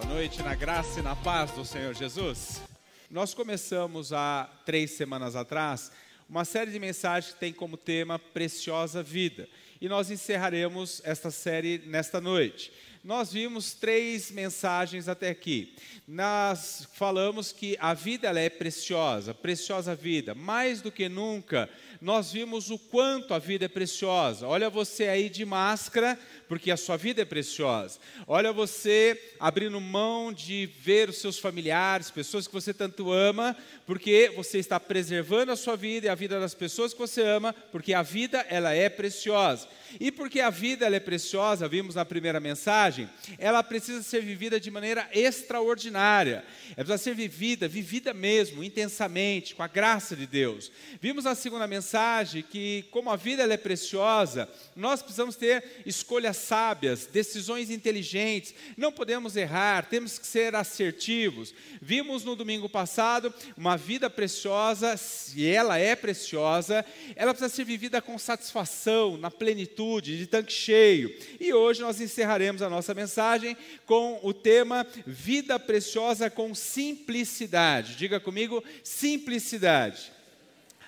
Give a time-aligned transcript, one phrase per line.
[0.00, 2.62] Boa noite, na graça e na paz do Senhor Jesus.
[3.10, 5.90] Nós começamos há três semanas atrás
[6.30, 9.48] uma série de mensagens que tem como tema Preciosa Vida.
[9.80, 12.72] E nós encerraremos esta série nesta noite.
[13.04, 15.74] Nós vimos três mensagens até aqui.
[16.06, 20.34] Nós falamos que a vida ela é preciosa, preciosa vida.
[20.34, 24.46] Mais do que nunca, nós vimos o quanto a vida é preciosa.
[24.46, 26.18] Olha você aí de máscara,
[26.48, 28.00] porque a sua vida é preciosa.
[28.26, 33.56] Olha você abrindo mão de ver os seus familiares, pessoas que você tanto ama,
[33.86, 37.54] porque você está preservando a sua vida e a vida das pessoas que você ama,
[37.70, 39.68] porque a vida ela é preciosa.
[40.00, 42.97] E porque a vida ela é preciosa, vimos na primeira mensagem,
[43.38, 46.44] ela precisa ser vivida de maneira extraordinária.
[46.76, 50.72] Ela precisa ser vivida, vivida mesmo, intensamente, com a graça de Deus.
[51.00, 57.06] Vimos na segunda mensagem que como a vida é preciosa, nós precisamos ter escolhas sábias,
[57.06, 61.54] decisões inteligentes, não podemos errar, temos que ser assertivos.
[61.82, 66.84] Vimos no domingo passado uma vida preciosa, se ela é preciosa,
[67.16, 71.14] ela precisa ser vivida com satisfação, na plenitude, de tanque cheio.
[71.40, 77.96] E hoje nós encerraremos a nossa mensagem com o tema Vida Preciosa com Simplicidade.
[77.96, 80.12] Diga comigo, simplicidade.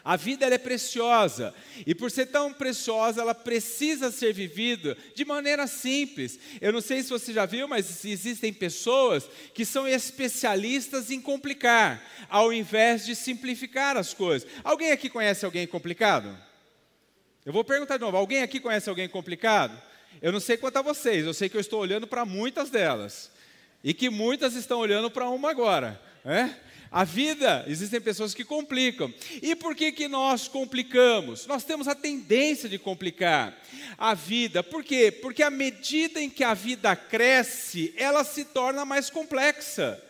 [0.02, 1.54] A vida é preciosa
[1.86, 6.38] e por ser tão preciosa, ela precisa ser vivida de maneira simples.
[6.60, 12.02] Eu não sei se você já viu, mas existem pessoas que são especialistas em complicar,
[12.30, 14.48] ao invés de simplificar as coisas.
[14.64, 16.36] Alguém aqui conhece alguém complicado?
[17.44, 19.89] Eu vou perguntar de novo: alguém aqui conhece alguém complicado?
[20.20, 23.30] Eu não sei quanto a vocês, eu sei que eu estou olhando para muitas delas
[23.82, 26.00] e que muitas estão olhando para uma agora.
[26.24, 26.50] É?
[26.90, 29.14] A vida, existem pessoas que complicam.
[29.40, 31.46] E por que, que nós complicamos?
[31.46, 33.56] Nós temos a tendência de complicar
[33.96, 34.62] a vida.
[34.62, 35.12] Por quê?
[35.12, 40.02] Porque à medida em que a vida cresce, ela se torna mais complexa.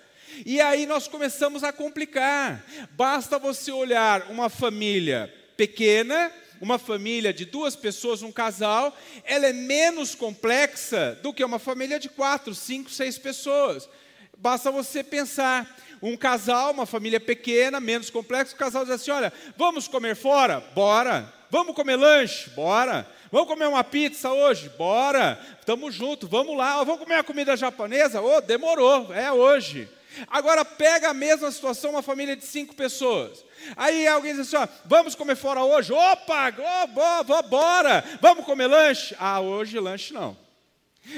[0.46, 2.64] E aí nós começamos a complicar.
[2.92, 9.52] Basta você olhar uma família pequena, uma família de duas pessoas, um casal, ela é
[9.52, 13.88] menos complexa do que uma família de quatro, cinco, seis pessoas.
[14.36, 19.32] Basta você pensar um casal, uma família pequena, menos complexo, o casal diz assim: olha,
[19.56, 20.60] vamos comer fora?
[20.74, 21.32] Bora.
[21.50, 22.48] Vamos comer lanche?
[22.50, 23.06] Bora.
[23.32, 24.68] Vamos comer uma pizza hoje?
[24.78, 25.38] Bora.
[25.58, 26.82] Estamos juntos, vamos lá.
[26.84, 28.20] Vamos comer a comida japonesa?
[28.20, 29.88] Oh, demorou, é hoje.
[30.28, 33.44] Agora pega a mesma situação, uma família de cinco pessoas.
[33.76, 35.92] Aí alguém diz assim: ó, vamos comer fora hoje?
[35.92, 38.04] Opa, oh, bora.
[38.20, 39.14] Vamos comer lanche?
[39.18, 40.36] Ah, hoje lanche não.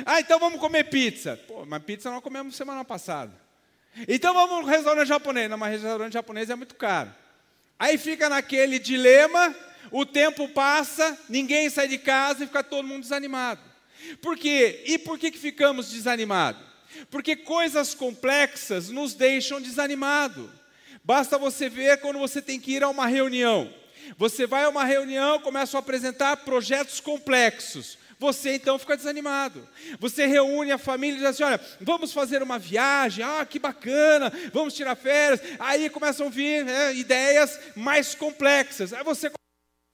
[0.05, 1.39] Ah, então vamos comer pizza.
[1.47, 3.33] Pô, mas pizza nós comemos semana passada.
[4.09, 5.51] Então vamos no restaurante japonês.
[5.51, 7.13] Não, mas restaurante japonês é muito caro.
[7.79, 9.55] Aí fica naquele dilema,
[9.91, 13.61] o tempo passa, ninguém sai de casa e fica todo mundo desanimado.
[14.21, 14.83] Por quê?
[14.87, 16.72] E por que, que ficamos desanimados?
[17.11, 20.51] Porque coisas complexas nos deixam desanimados.
[21.05, 23.73] Basta você ver quando você tem que ir a uma reunião.
[24.17, 29.69] Você vai a uma reunião, começa a apresentar projetos complexos você então fica desanimado.
[29.99, 34.33] Você reúne a família e diz assim: olha, vamos fazer uma viagem, ah, que bacana,
[34.53, 35.41] vamos tirar férias.
[35.59, 38.93] Aí começam a vir né, ideias mais complexas.
[38.93, 39.29] Aí você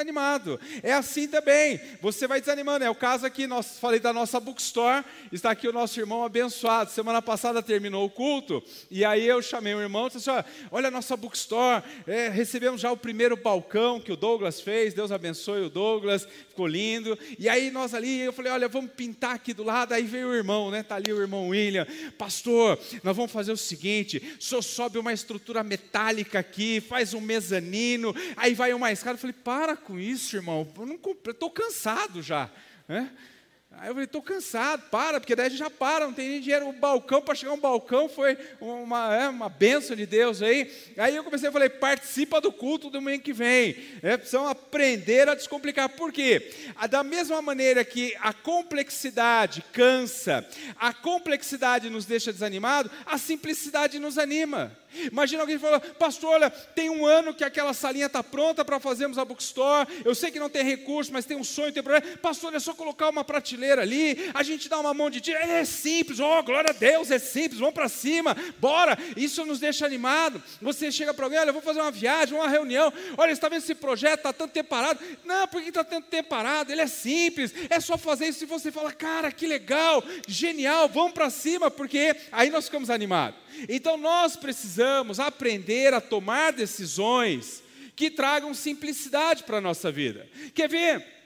[0.00, 0.60] desanimado.
[0.80, 1.80] É assim também.
[2.00, 2.84] Você vai desanimando.
[2.84, 5.04] É o caso aqui, nós falei da nossa bookstore.
[5.32, 6.92] Está aqui o nosso irmão abençoado.
[6.92, 10.86] Semana passada terminou o culto e aí eu chamei o irmão e disse assim, olha
[10.86, 11.82] a nossa bookstore.
[12.06, 14.94] É, recebemos já o primeiro balcão que o Douglas fez.
[14.94, 16.28] Deus abençoe o Douglas.
[16.48, 17.18] Ficou lindo.
[17.36, 19.94] E aí nós ali, eu falei, olha, vamos pintar aqui do lado.
[19.94, 20.84] Aí veio o irmão, né?
[20.84, 21.88] Tá ali o irmão William.
[22.16, 27.20] Pastor, nós vamos fazer o seguinte: o senhor sobe uma estrutura metálica aqui, faz um
[27.20, 28.14] mezanino.
[28.36, 29.16] Aí vai uma escada.
[29.16, 30.68] Eu falei, para com isso, irmão.
[31.24, 32.50] Eu estou cansado já.
[32.86, 33.10] Né?
[33.72, 36.40] Aí eu falei, estou cansado, para, porque daí a gente já para, não tem nem
[36.40, 36.68] dinheiro.
[36.68, 40.70] O balcão, para chegar um balcão, foi uma, é, uma benção de Deus aí.
[40.96, 43.76] Aí eu comecei a falar, participa do culto do domingo que vem.
[44.02, 45.88] É, precisam aprender a descomplicar.
[45.90, 46.52] Por quê?
[46.90, 54.18] Da mesma maneira que a complexidade cansa, a complexidade nos deixa desanimado, a simplicidade nos
[54.18, 54.76] anima.
[55.10, 59.18] Imagina alguém falando, pastor, olha, tem um ano que aquela salinha está pronta para fazermos
[59.18, 59.88] a bookstore.
[60.04, 62.06] Eu sei que não tem recurso, mas tem um sonho, tem problema.
[62.18, 65.38] Pastor, é só colocar uma prateleira ali, a gente dá uma mão de tiro.
[65.38, 68.98] É simples, oh, glória a Deus, é simples, vamos para cima, bora.
[69.16, 70.42] Isso nos deixa animado.
[70.60, 72.92] Você chega para alguém, olha, vou fazer uma viagem, uma reunião.
[73.16, 75.00] Olha, está vendo esse projeto, está tanto tempo parado.
[75.24, 76.72] Não, por que está tanto tempo parado?
[76.72, 78.44] Ele é simples, é só fazer isso.
[78.44, 83.47] E você fala, cara, que legal, genial, vamos para cima, porque aí nós ficamos animados.
[83.68, 87.62] Então nós precisamos aprender a tomar decisões
[87.96, 90.28] que tragam simplicidade para a nossa vida.
[90.54, 91.17] Quer ver?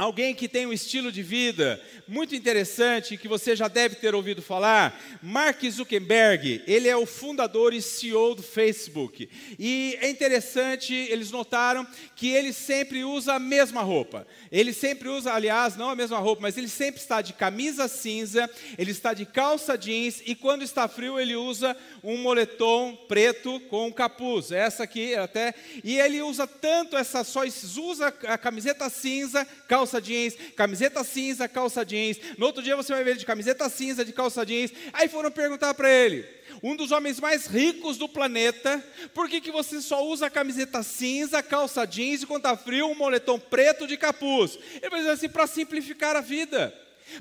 [0.00, 4.40] Alguém que tem um estilo de vida muito interessante, que você já deve ter ouvido
[4.40, 9.28] falar, Mark Zuckerberg, ele é o fundador e CEO do Facebook.
[9.58, 11.86] E é interessante, eles notaram
[12.16, 14.26] que ele sempre usa a mesma roupa.
[14.50, 18.48] Ele sempre usa, aliás, não a mesma roupa, mas ele sempre está de camisa cinza,
[18.78, 23.92] ele está de calça jeans e quando está frio ele usa um moletom preto com
[23.92, 24.50] capuz.
[24.50, 25.54] Essa aqui até,
[25.84, 27.42] e ele usa tanto essa só
[27.76, 32.18] usa a camiseta cinza, calça calça jeans, camiseta cinza, calça jeans.
[32.38, 34.72] No outro dia você vai ver ele de camiseta cinza, de calça jeans.
[34.92, 36.24] Aí foram perguntar para ele,
[36.62, 38.82] um dos homens mais ricos do planeta,
[39.12, 42.94] por que, que você só usa camiseta cinza, calça jeans e quando está frio, um
[42.94, 44.58] moletom preto de capuz?
[44.80, 46.72] Ele vai dizer assim, para simplificar a vida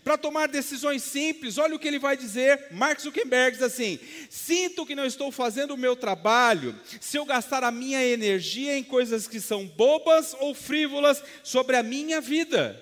[0.04, 1.58] para tomar decisões simples.
[1.58, 2.68] Olha o que ele vai dizer.
[2.72, 4.00] Mark Zuckerberg diz assim:
[4.30, 8.84] Sinto que não estou fazendo o meu trabalho se eu gastar a minha energia em
[8.84, 12.82] coisas que são bobas ou frívolas sobre a minha vida.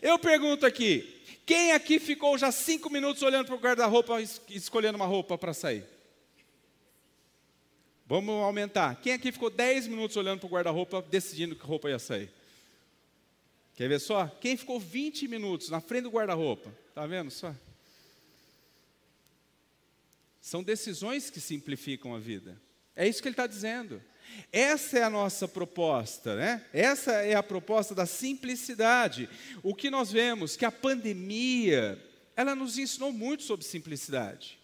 [0.00, 5.06] Eu pergunto aqui: quem aqui ficou já cinco minutos olhando para o guarda-roupa, escolhendo uma
[5.06, 5.84] roupa para sair?
[8.06, 9.00] Vamos aumentar.
[9.00, 12.30] Quem aqui ficou dez minutos olhando para o guarda-roupa, decidindo que roupa ia sair?
[13.76, 14.28] Quer ver só?
[14.40, 16.72] Quem ficou 20 minutos na frente do guarda-roupa?
[16.88, 17.54] Está vendo só?
[20.40, 22.60] São decisões que simplificam a vida.
[22.94, 24.00] É isso que ele está dizendo.
[24.52, 26.64] Essa é a nossa proposta, né?
[26.72, 29.28] Essa é a proposta da simplicidade.
[29.62, 31.98] O que nós vemos que a pandemia,
[32.36, 34.58] ela nos ensinou muito sobre simplicidade.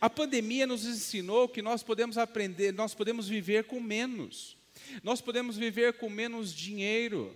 [0.00, 4.56] A pandemia nos ensinou que nós podemos aprender, nós podemos viver com menos.
[5.02, 7.34] Nós podemos viver com menos dinheiro.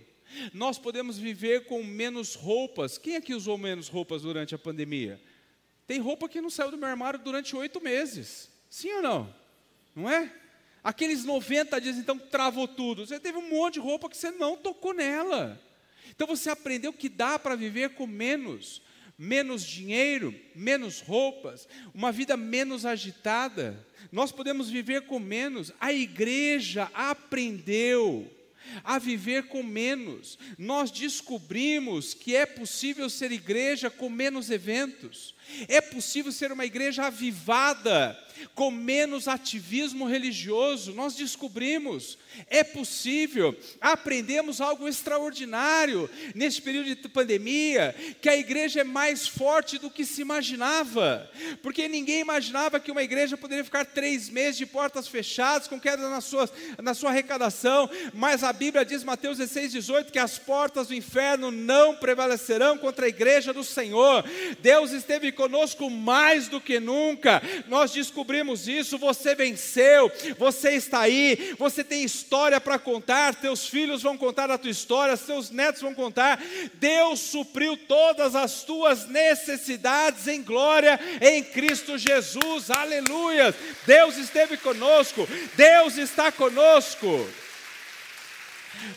[0.53, 2.97] Nós podemos viver com menos roupas.
[2.97, 5.21] Quem aqui usou menos roupas durante a pandemia?
[5.87, 8.49] Tem roupa que não saiu do meu armário durante oito meses.
[8.69, 9.35] Sim ou não?
[9.95, 10.31] Não é?
[10.83, 13.05] Aqueles 90 dias, então, travou tudo.
[13.05, 15.61] Você teve um monte de roupa que você não tocou nela.
[16.09, 18.81] Então você aprendeu que dá para viver com menos.
[19.17, 23.85] Menos dinheiro, menos roupas, uma vida menos agitada.
[24.11, 25.71] Nós podemos viver com menos.
[25.79, 28.27] A igreja aprendeu
[28.83, 30.37] a viver com menos.
[30.57, 35.33] Nós descobrimos que é possível ser igreja com menos eventos.
[35.67, 38.17] É possível ser uma igreja avivada,
[38.55, 40.93] com menos ativismo religioso.
[40.93, 42.17] Nós descobrimos,
[42.47, 43.55] é possível.
[43.79, 50.05] Aprendemos algo extraordinário nesse período de pandemia, que a igreja é mais forte do que
[50.05, 51.29] se imaginava,
[51.61, 56.09] porque ninguém imaginava que uma igreja poderia ficar três meses de portas fechadas, com queda
[56.09, 56.49] na sua,
[56.81, 61.51] na sua arrecadação, mas a Bíblia diz, Mateus 16, 18, que as portas do inferno
[61.51, 64.23] não prevalecerão contra a igreja do Senhor.
[64.59, 67.41] Deus esteve conosco mais do que nunca.
[67.67, 68.30] Nós descobrimos
[68.67, 68.97] isso.
[68.97, 73.35] Você venceu, você está aí, você tem história para contar.
[73.35, 76.41] Teus filhos vão contar a tua história, seus netos vão contar.
[76.75, 82.69] Deus supriu todas as tuas necessidades em glória em Cristo Jesus.
[82.69, 83.53] Aleluia!
[83.85, 87.27] Deus esteve conosco, Deus está conosco.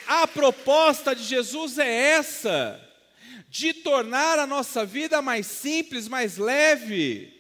[0.07, 2.81] A proposta de Jesus é essa
[3.49, 7.34] de tornar a nossa vida mais simples, mais leve.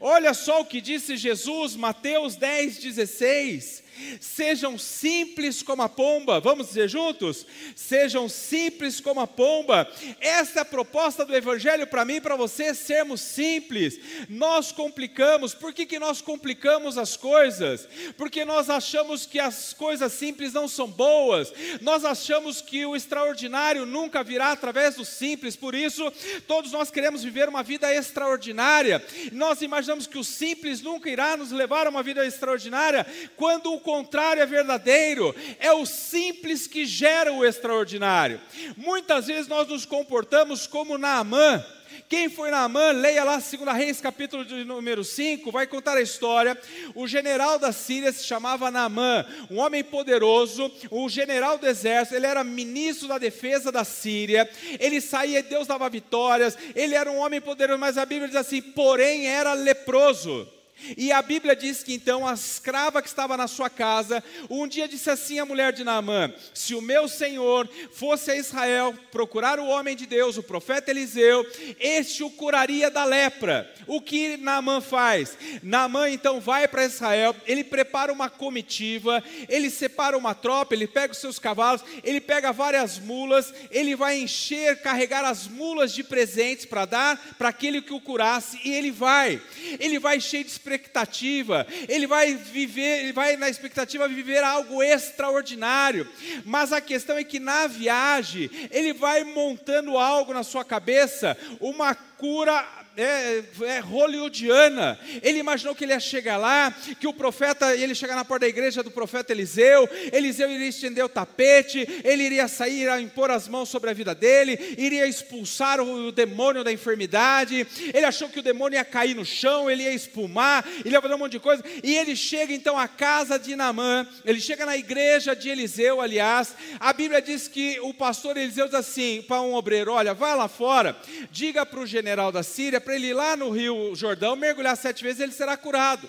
[0.00, 3.83] Olha só o que disse Jesus, Mateus 10, 16.
[4.20, 7.46] Sejam simples como a pomba, vamos dizer juntos?
[7.74, 9.90] Sejam simples como a pomba.
[10.20, 13.98] Essa é a proposta do Evangelho para mim e para você, sermos simples.
[14.28, 17.88] Nós complicamos, por que, que nós complicamos as coisas?
[18.16, 23.86] Porque nós achamos que as coisas simples não são boas, nós achamos que o extraordinário
[23.86, 26.10] nunca virá através do simples, por isso,
[26.46, 29.04] todos nós queremos viver uma vida extraordinária.
[29.32, 33.80] Nós imaginamos que o simples nunca irá nos levar a uma vida extraordinária, quando o
[33.84, 38.40] contrário é verdadeiro, é o simples que gera o extraordinário.
[38.76, 41.64] Muitas vezes nós nos comportamos como Naamã.
[42.08, 46.58] Quem foi Naamã, leia lá 2 Reis, capítulo de número 5, vai contar a história.
[46.94, 52.26] O general da Síria se chamava Naamã, um homem poderoso, o general do exército, ele
[52.26, 54.48] era ministro da defesa da Síria,
[54.80, 58.36] ele saía e Deus dava vitórias, ele era um homem poderoso, mas a Bíblia diz
[58.36, 60.48] assim: porém era leproso.
[60.96, 64.86] E a Bíblia diz que então a escrava que estava na sua casa, um dia
[64.86, 69.66] disse assim à mulher de Naamã: Se o meu senhor fosse a Israel procurar o
[69.66, 71.46] homem de Deus, o profeta Eliseu,
[71.78, 73.72] este o curaria da lepra.
[73.86, 75.38] O que Naamã faz?
[75.62, 81.12] Naamã então vai para Israel, ele prepara uma comitiva, ele separa uma tropa, ele pega
[81.12, 86.66] os seus cavalos, ele pega várias mulas, ele vai encher, carregar as mulas de presentes
[86.66, 89.40] para dar para aquele que o curasse, e ele vai,
[89.78, 96.08] ele vai cheio de expectativa, ele vai viver, ele vai na expectativa viver algo extraordinário.
[96.44, 101.94] Mas a questão é que na viagem, ele vai montando algo na sua cabeça, uma
[101.94, 104.98] cura é, é, hollywoodiana.
[105.22, 108.48] Ele imaginou que ele ia chegar lá, que o profeta, ele chegar na porta da
[108.48, 113.48] igreja do profeta Eliseu, Eliseu iria estender o tapete, ele iria sair, iria impor as
[113.48, 117.66] mãos sobre a vida dele, iria expulsar o, o demônio da enfermidade.
[117.92, 121.14] Ele achou que o demônio ia cair no chão, ele ia espumar, ele ia fazer
[121.14, 121.64] um monte de coisa.
[121.82, 126.54] E ele chega então à casa de Namã, ele chega na igreja de Eliseu, aliás.
[126.78, 130.48] A Bíblia diz que o pastor Eliseu diz assim para um obreiro: Olha, vai lá
[130.48, 130.96] fora,
[131.30, 135.02] diga para o general da Síria para ele ir lá no Rio Jordão, mergulhar sete
[135.02, 136.08] vezes, ele será curado.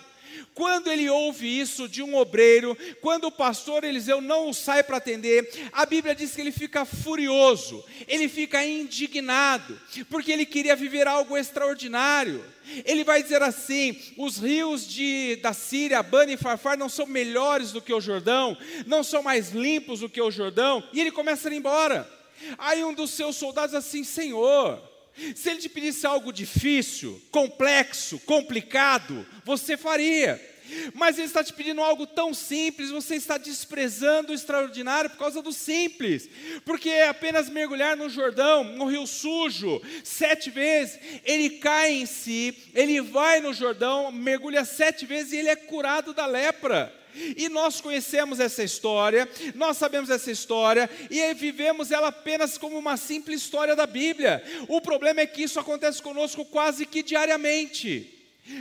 [0.54, 4.98] Quando ele ouve isso de um obreiro, quando o pastor Eliseu não o sai para
[4.98, 9.80] atender, a Bíblia diz que ele fica furioso, ele fica indignado,
[10.10, 12.44] porque ele queria viver algo extraordinário.
[12.86, 17.72] Ele vai dizer assim: os rios de, da Síria, Bani e Farfar, não são melhores
[17.72, 21.48] do que o Jordão, não são mais limpos do que o Jordão, e ele começa
[21.48, 22.10] a ir embora.
[22.58, 24.82] Aí um dos seus soldados assim: Senhor,
[25.36, 30.40] se ele te pedisse algo difícil, complexo, complicado, você faria.
[30.94, 35.42] Mas ele está te pedindo algo tão simples, você está desprezando o extraordinário por causa
[35.42, 36.30] do simples.
[36.66, 42.58] Porque é apenas mergulhar no Jordão, no rio sujo, sete vezes, ele cai em si,
[42.74, 47.05] ele vai no Jordão, mergulha sete vezes e ele é curado da lepra.
[47.38, 52.98] E nós conhecemos essa história, nós sabemos essa história e vivemos ela apenas como uma
[52.98, 54.44] simples história da Bíblia.
[54.68, 58.15] O problema é que isso acontece conosco quase que diariamente.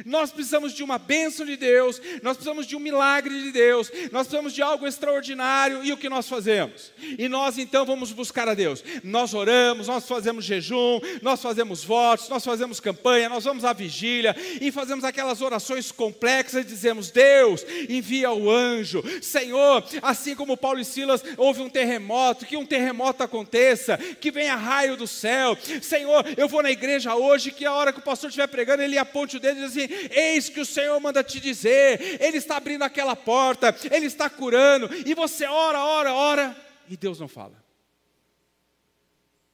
[0.07, 4.27] Nós precisamos de uma bênção de Deus, nós precisamos de um milagre de Deus, nós
[4.27, 6.93] precisamos de algo extraordinário, e o que nós fazemos?
[7.19, 8.83] E nós então vamos buscar a Deus.
[9.03, 14.35] Nós oramos, nós fazemos jejum, nós fazemos votos, nós fazemos campanha, nós vamos à vigília
[14.61, 20.81] e fazemos aquelas orações complexas e dizemos: Deus, envia o anjo, Senhor, assim como Paulo
[20.81, 26.25] e Silas houve um terremoto, que um terremoto aconteça, que venha raio do céu, Senhor,
[26.37, 29.37] eu vou na igreja hoje, que a hora que o pastor estiver pregando, ele aponte
[29.37, 29.74] o dedo e diz
[30.11, 34.89] Eis que o Senhor manda te dizer, Ele está abrindo aquela porta, Ele está curando,
[35.07, 36.57] e você ora, ora, ora,
[36.89, 37.63] e Deus não fala.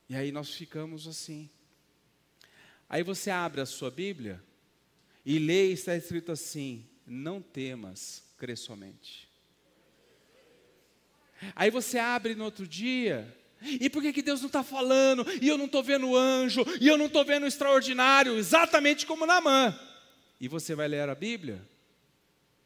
[0.08, 1.48] E aí nós ficamos assim.
[2.88, 4.42] Aí você abre a sua Bíblia
[5.24, 9.30] e lê, e está escrito assim: Não temas, crê somente.
[11.54, 15.26] Aí você abre no outro dia e por que, que Deus não está falando?
[15.40, 19.78] E eu não estou vendo anjo, e eu não estou vendo extraordinário, exatamente como Naamã
[20.40, 21.60] e você vai ler a Bíblia,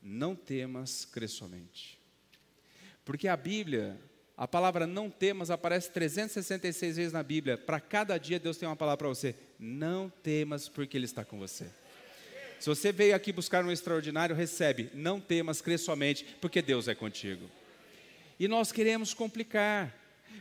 [0.00, 1.98] não temas, crê somente.
[3.04, 3.98] Porque a Bíblia,
[4.36, 7.58] a palavra não temas aparece 366 vezes na Bíblia.
[7.58, 9.34] Para cada dia Deus tem uma palavra para você.
[9.58, 11.66] Não temas, porque Ele está com você.
[12.60, 14.90] Se você veio aqui buscar um extraordinário, recebe.
[14.94, 17.50] Não temas, crê somente, porque Deus é contigo.
[18.38, 19.94] E nós queremos complicar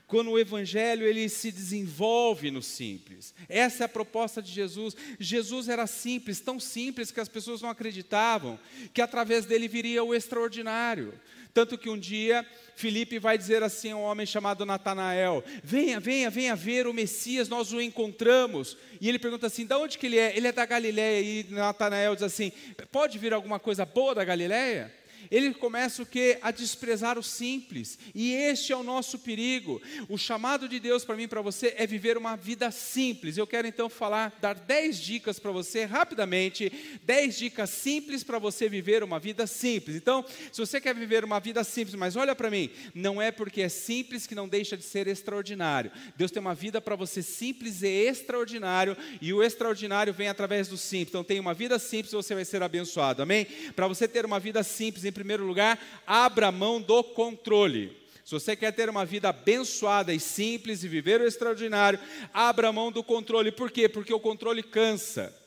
[0.07, 3.33] quando o evangelho ele se desenvolve no simples.
[3.47, 4.95] Essa é a proposta de Jesus.
[5.19, 8.59] Jesus era simples, tão simples que as pessoas não acreditavam
[8.93, 11.13] que através dele viria o extraordinário.
[11.53, 12.45] Tanto que um dia
[12.75, 17.47] Felipe vai dizer assim a um homem chamado Natanael: Venha, venha, venha ver o Messias,
[17.47, 18.75] nós o encontramos.
[18.99, 20.35] E ele pergunta assim: De onde que ele é?
[20.35, 21.21] Ele é da Galiléia.
[21.21, 22.51] E Natanael diz assim:
[22.91, 24.91] Pode vir alguma coisa boa da Galiléia?
[25.29, 26.37] Ele começa o que?
[26.41, 27.97] A desprezar o simples.
[28.13, 29.81] E este é o nosso perigo.
[30.09, 33.37] O chamado de Deus para mim e para você é viver uma vida simples.
[33.37, 36.71] Eu quero então falar, dar 10 dicas para você rapidamente,
[37.03, 39.95] 10 dicas simples para você viver uma vida simples.
[39.95, 43.61] Então, se você quer viver uma vida simples, mas olha para mim, não é porque
[43.61, 45.91] é simples que não deixa de ser extraordinário.
[46.15, 50.77] Deus tem uma vida para você simples e extraordinário, e o extraordinário vem através do
[50.77, 51.09] simples.
[51.09, 53.21] Então, tem uma vida simples, você vai ser abençoado.
[53.21, 53.45] Amém?
[53.75, 57.95] Para você ter uma vida simples, primeiro lugar, abra mão do controle.
[58.25, 61.99] Se você quer ter uma vida abençoada e simples e viver o extraordinário,
[62.33, 63.51] abra mão do controle.
[63.51, 63.87] Por quê?
[63.89, 65.42] Porque o controle cansa.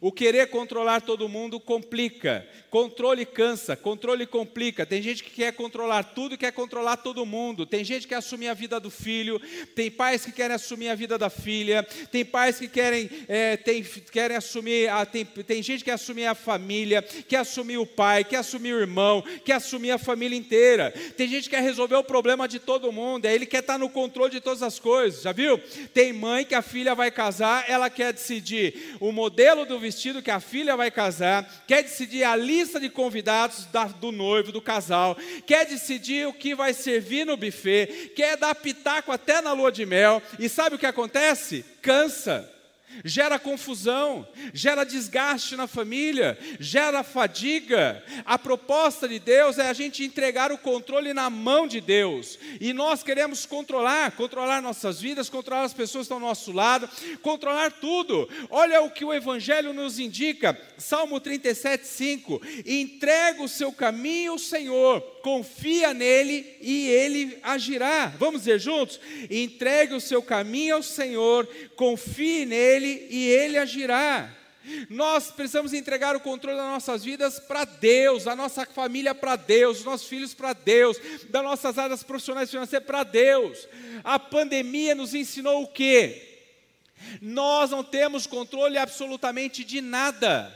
[0.00, 2.46] O querer controlar todo mundo complica.
[2.70, 4.84] Controle cansa, controle complica.
[4.84, 7.64] Tem gente que quer controlar tudo e quer controlar todo mundo.
[7.64, 9.40] Tem gente que quer assumir a vida do filho.
[9.74, 11.82] Tem pais que querem assumir a vida da filha.
[12.10, 13.82] Tem pais que querem, é, tem,
[14.12, 14.88] querem assumir.
[14.88, 18.74] A, tem, tem gente que quer assumir a família, quer assumir o pai, quer assumir
[18.74, 20.92] o irmão, quer assumir a família inteira.
[21.16, 23.26] Tem gente que quer resolver o problema de todo mundo.
[23.26, 25.22] Aí ele quer estar no controle de todas as coisas.
[25.22, 25.58] Já viu?
[25.94, 30.30] Tem mãe que a filha vai casar, ela quer decidir o modelo do vestido que
[30.30, 35.16] a filha vai casar, quer decidir a lista de convidados da, do noivo, do casal,
[35.46, 39.86] quer decidir o que vai servir no buffet, quer dar pitaco até na lua de
[39.86, 41.64] mel, e sabe o que acontece?
[41.80, 42.57] Cansa.
[43.04, 48.02] Gera confusão, gera desgaste na família, gera fadiga.
[48.24, 52.38] A proposta de Deus é a gente entregar o controle na mão de Deus.
[52.60, 56.88] E nós queremos controlar, controlar nossas vidas, controlar as pessoas que estão ao nosso lado,
[57.22, 58.28] controlar tudo.
[58.50, 64.38] Olha o que o Evangelho nos indica, Salmo 37, 5: entrega o seu caminho ao
[64.38, 68.12] Senhor, confia nele e ele agirá.
[68.18, 69.00] Vamos dizer juntos?
[69.30, 74.30] Entregue o seu caminho ao Senhor, confie nele e ele agirá.
[74.90, 79.78] Nós precisamos entregar o controle das nossas vidas para Deus, a nossa família para Deus,
[79.78, 83.66] os nossos filhos para Deus, das nossas áreas profissionais e financeiras para Deus.
[84.04, 86.24] A pandemia nos ensinou o quê?
[87.20, 90.54] Nós não temos controle absolutamente de nada.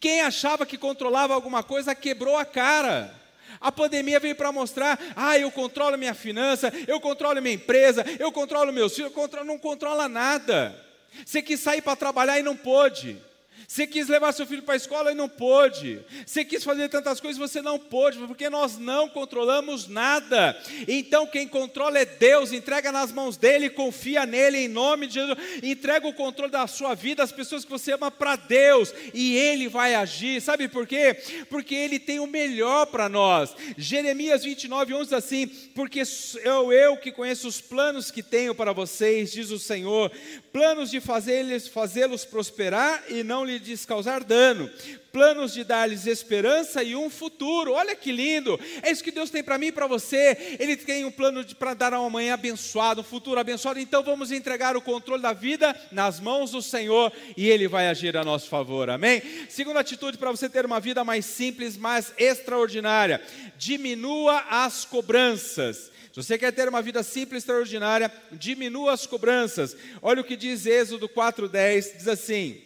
[0.00, 3.22] Quem achava que controlava alguma coisa quebrou a cara.
[3.60, 8.32] A pandemia veio para mostrar: ah, eu controlo minha finança, eu controlo minha empresa, eu
[8.32, 10.80] controlo meus filhos, eu controlo, não controla nada.
[11.24, 13.20] Você quis sair para trabalhar e não pôde.
[13.66, 16.00] Você quis levar seu filho para a escola e não pôde.
[16.24, 20.56] Você quis fazer tantas coisas e você não pôde, porque nós não controlamos nada.
[20.86, 25.38] Então quem controla é Deus, entrega nas mãos dele, confia nele em nome de Jesus.
[25.62, 29.68] Entrega o controle da sua vida às pessoas que você ama para Deus e ele
[29.68, 30.40] vai agir.
[30.40, 31.16] Sabe por quê?
[31.48, 33.54] Porque ele tem o melhor para nós.
[33.76, 36.02] Jeremias 29, 11 diz assim: Porque
[36.44, 40.10] eu, eu que conheço os planos que tenho para vocês, diz o Senhor,
[40.52, 44.70] planos de fazê-los fazê prosperar e não lhe lhes causar dano,
[45.12, 47.72] planos de dar-lhes esperança e um futuro.
[47.72, 48.58] Olha que lindo!
[48.82, 50.56] É isso que Deus tem para mim e para você.
[50.58, 53.78] Ele tem um plano para dar uma manhã abençoada, um futuro abençoado.
[53.78, 58.16] Então vamos entregar o controle da vida nas mãos do Senhor e Ele vai agir
[58.16, 58.90] a nosso favor.
[58.90, 59.22] Amém?
[59.48, 63.20] Segunda atitude para você ter uma vida mais simples, mais extraordinária:
[63.56, 65.92] diminua as cobranças.
[66.14, 69.76] Se você quer ter uma vida simples, extraordinária, diminua as cobranças.
[70.00, 72.63] Olha o que diz Êxodo 4:10, diz assim: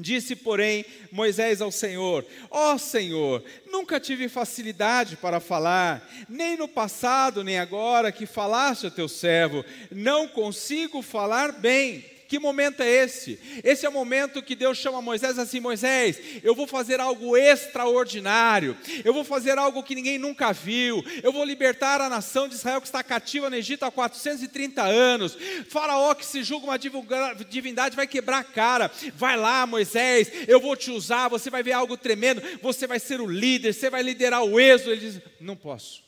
[0.00, 6.68] Disse, porém, Moisés ao Senhor: Ó oh, Senhor, nunca tive facilidade para falar, nem no
[6.68, 12.17] passado, nem agora que falaste a teu servo, não consigo falar bem.
[12.28, 13.40] Que momento é esse?
[13.64, 18.76] Esse é o momento que Deus chama Moisés assim: Moisés, eu vou fazer algo extraordinário,
[19.02, 22.82] eu vou fazer algo que ninguém nunca viu, eu vou libertar a nação de Israel
[22.82, 25.38] que está cativa no Egito há 430 anos.
[25.70, 28.90] Faraó que se julga uma divindade vai quebrar a cara.
[29.14, 33.22] Vai lá, Moisés, eu vou te usar, você vai ver algo tremendo, você vai ser
[33.22, 34.92] o líder, você vai liderar o êxodo.
[34.92, 36.04] Ele diz: Não posso.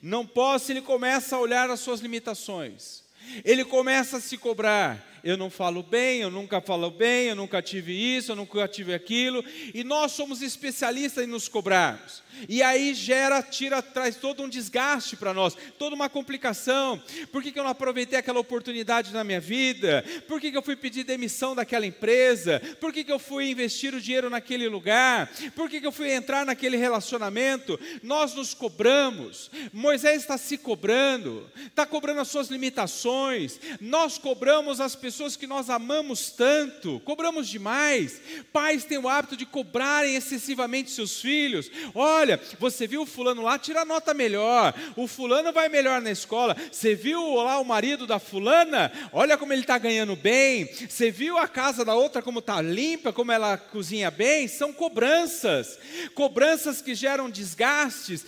[0.00, 3.02] Não posso, ele começa a olhar as suas limitações.
[3.44, 7.62] Ele começa a se cobrar eu não falo bem, eu nunca falo bem, eu nunca
[7.62, 12.22] tive isso, eu nunca tive aquilo, e nós somos especialistas em nos cobrarmos.
[12.48, 17.00] E aí gera, tira, traz todo um desgaste para nós, toda uma complicação.
[17.30, 20.02] Por que, que eu não aproveitei aquela oportunidade na minha vida?
[20.26, 22.60] Por que, que eu fui pedir demissão daquela empresa?
[22.80, 25.30] Por que, que eu fui investir o dinheiro naquele lugar?
[25.54, 27.78] Por que, que eu fui entrar naquele relacionamento?
[28.02, 29.50] Nós nos cobramos.
[29.72, 33.60] Moisés está se cobrando, está cobrando as suas limitações.
[33.78, 38.20] Nós cobramos as pessoas que nós amamos tanto, cobramos demais.
[38.52, 41.70] Pais têm o hábito de cobrarem excessivamente seus filhos.
[41.94, 44.74] Olha, você viu o fulano lá, tira nota melhor.
[44.96, 46.56] O fulano vai melhor na escola.
[46.70, 48.90] Você viu lá o marido da fulana?
[49.12, 50.68] Olha como ele está ganhando bem.
[50.88, 54.48] Você viu a casa da outra como está limpa, como ela cozinha bem?
[54.48, 55.78] São cobranças.
[56.14, 58.24] Cobranças que geram desgastes,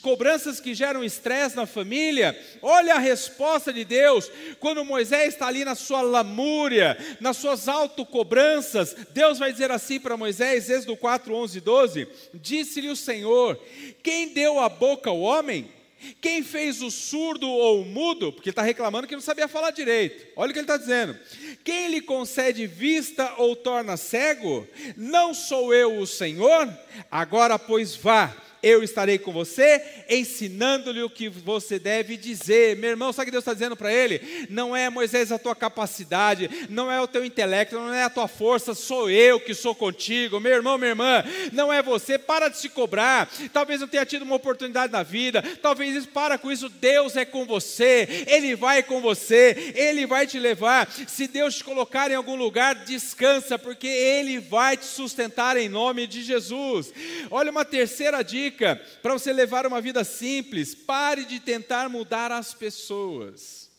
[0.00, 2.38] cobranças que geram estresse na família.
[2.62, 4.30] Olha a resposta de Deus.
[4.60, 10.16] Quando Moisés está ali na sua lamúria, nas suas autocobranças, Deus vai dizer assim para
[10.16, 13.58] Moisés, Êxodo 4, 11 e 12: Disse-lhe o Senhor.
[14.02, 15.72] Quem deu a boca ao homem?
[16.20, 18.32] Quem fez o surdo ou o mudo?
[18.32, 20.28] Porque está reclamando que não sabia falar direito.
[20.36, 21.18] Olha o que ele está dizendo.
[21.64, 24.64] Quem lhe concede vista ou torna cego?
[24.96, 26.72] Não sou eu o Senhor?
[27.10, 28.32] Agora, pois, vá
[28.62, 32.76] eu estarei com você, ensinando-lhe o que você deve dizer.
[32.76, 34.46] Meu irmão, sabe o que Deus está dizendo para ele?
[34.50, 38.26] Não é Moisés a tua capacidade, não é o teu intelecto, não é a tua
[38.26, 40.40] força, sou eu que sou contigo.
[40.40, 43.30] Meu irmão, minha irmã, não é você, para de se cobrar.
[43.52, 46.68] Talvez não tenha tido uma oportunidade na vida, talvez isso, para com isso.
[46.68, 50.90] Deus é com você, Ele vai com você, Ele vai te levar.
[51.06, 56.06] Se Deus te colocar em algum lugar, descansa, porque Ele vai te sustentar em nome
[56.06, 56.92] de Jesus.
[57.30, 62.32] Olha uma terceira dica dica para você levar uma vida simples: pare de tentar mudar
[62.32, 63.70] as pessoas.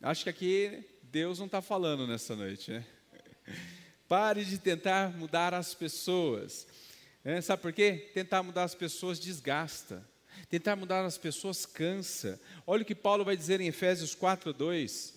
[0.00, 2.84] Acho que aqui Deus não está falando nessa noite, né?
[4.08, 6.66] Pare de tentar mudar as pessoas.
[7.24, 8.10] É, sabe por quê?
[8.12, 10.04] Tentar mudar as pessoas desgasta.
[10.48, 12.40] Tentar mudar as pessoas cansa.
[12.66, 15.14] Olha o que Paulo vai dizer em Efésios 4, 2.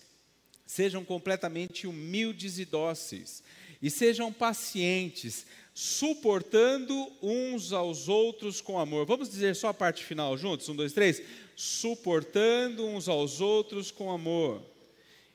[0.64, 3.42] Sejam completamente humildes e dóceis,
[3.82, 9.04] e sejam pacientes, suportando uns aos outros com amor.
[9.04, 10.68] Vamos dizer só a parte final juntos?
[10.68, 11.20] Um, dois, três.
[11.56, 14.62] Suportando uns aos outros com amor.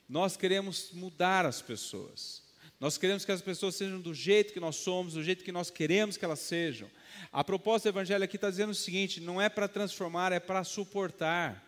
[0.08, 2.42] Nós queremos mudar as pessoas.
[2.80, 5.70] Nós queremos que as pessoas sejam do jeito que nós somos, do jeito que nós
[5.70, 6.90] queremos que elas sejam.
[7.30, 10.64] A proposta do Evangelho aqui está dizendo o seguinte: não é para transformar, é para
[10.64, 11.62] suportar.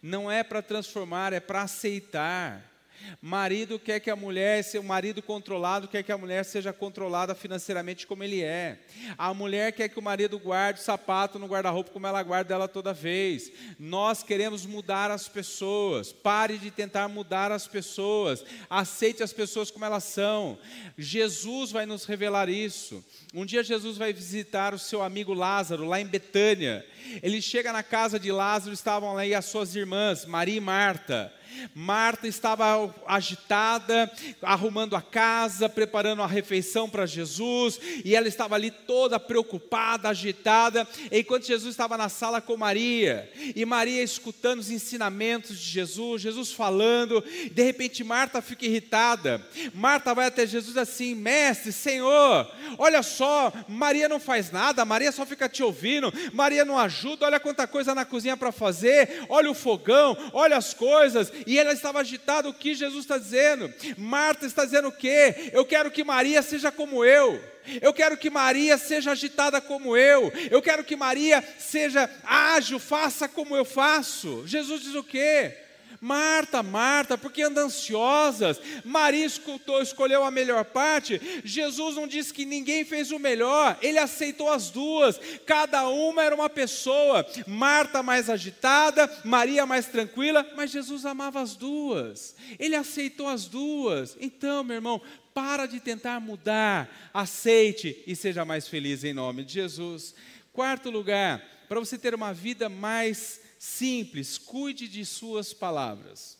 [0.00, 2.73] Não é para transformar, é para aceitar.
[3.20, 8.06] Marido quer que a mulher, o marido controlado quer que a mulher seja controlada financeiramente
[8.06, 8.78] como ele é.
[9.16, 12.68] A mulher quer que o marido guarde o sapato no guarda-roupa como ela guarda ela
[12.68, 13.50] toda vez.
[13.78, 16.12] Nós queremos mudar as pessoas.
[16.12, 18.44] Pare de tentar mudar as pessoas.
[18.68, 20.58] Aceite as pessoas como elas são.
[20.96, 23.04] Jesus vai nos revelar isso.
[23.32, 26.84] Um dia Jesus vai visitar o seu amigo Lázaro lá em Betânia.
[27.22, 31.32] Ele chega na casa de Lázaro, estavam lá as suas irmãs, Maria e Marta.
[31.74, 34.10] Marta estava agitada,
[34.42, 40.86] arrumando a casa, preparando a refeição para Jesus, e ela estava ali toda preocupada, agitada,
[41.10, 46.52] enquanto Jesus estava na sala com Maria, e Maria escutando os ensinamentos de Jesus, Jesus
[46.52, 49.44] falando, de repente Marta fica irritada.
[49.72, 55.26] Marta vai até Jesus assim: Mestre, Senhor, olha só, Maria não faz nada, Maria só
[55.26, 59.54] fica te ouvindo, Maria não ajuda, olha quanta coisa na cozinha para fazer, olha o
[59.54, 62.48] fogão, olha as coisas, e ela estava agitada.
[62.48, 63.72] O que Jesus está dizendo?
[63.96, 65.50] Marta está dizendo o quê?
[65.52, 67.42] Eu quero que Maria seja como eu.
[67.80, 70.32] Eu quero que Maria seja agitada como eu.
[70.50, 74.46] Eu quero que Maria seja ágil, faça como eu faço.
[74.46, 75.63] Jesus diz o quê?
[76.00, 78.60] Marta, Marta, porque anda ansiosas?
[78.84, 81.20] Maria escolheu a melhor parte.
[81.44, 85.20] Jesus não disse que ninguém fez o melhor, ele aceitou as duas.
[85.46, 87.26] Cada uma era uma pessoa.
[87.46, 92.34] Marta mais agitada, Maria mais tranquila, mas Jesus amava as duas.
[92.58, 94.16] Ele aceitou as duas.
[94.20, 95.00] Então, meu irmão,
[95.32, 100.14] para de tentar mudar, aceite e seja mais feliz em nome de Jesus.
[100.52, 106.36] Quarto lugar, para você ter uma vida mais simples, cuide de suas palavras.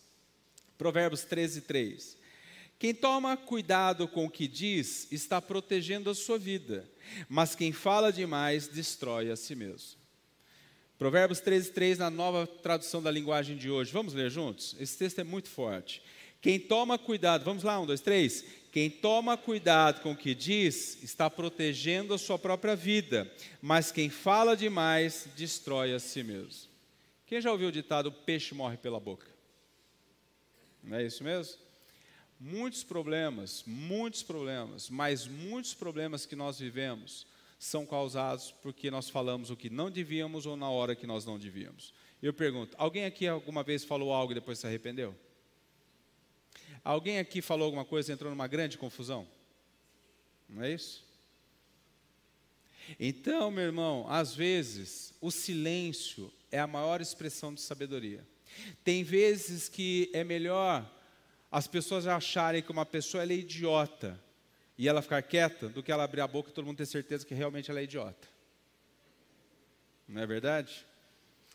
[0.76, 2.18] Provérbios 13, 3.
[2.78, 6.86] Quem toma cuidado com o que diz está protegendo a sua vida,
[7.26, 9.98] mas quem fala demais destrói a si mesmo.
[10.98, 13.90] Provérbios 13, 3, na nova tradução da linguagem de hoje.
[13.90, 14.76] Vamos ler juntos?
[14.78, 16.02] Esse texto é muito forte.
[16.42, 18.44] Quem toma cuidado, vamos lá, um, dois, três.
[18.70, 23.30] Quem toma cuidado com o que diz está protegendo a sua própria vida,
[23.62, 26.73] mas quem fala demais destrói a si mesmo.
[27.34, 29.26] Quem já ouviu o ditado peixe morre pela boca?
[30.80, 31.60] Não é isso mesmo?
[32.38, 37.26] Muitos problemas, muitos problemas, mas muitos problemas que nós vivemos
[37.58, 41.36] são causados porque nós falamos o que não devíamos ou na hora que nós não
[41.36, 41.92] devíamos.
[42.22, 45.12] Eu pergunto: alguém aqui alguma vez falou algo e depois se arrependeu?
[46.84, 49.26] Alguém aqui falou alguma coisa e entrou numa grande confusão?
[50.48, 51.04] Não é isso?
[53.00, 58.24] Então, meu irmão, às vezes o silêncio é a maior expressão de sabedoria.
[58.84, 60.88] Tem vezes que é melhor
[61.50, 64.20] as pessoas acharem que uma pessoa é idiota
[64.78, 67.26] e ela ficar quieta do que ela abrir a boca e todo mundo ter certeza
[67.26, 68.28] que realmente ela é idiota.
[70.06, 70.86] Não é verdade?